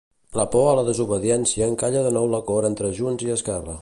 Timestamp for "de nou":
2.07-2.27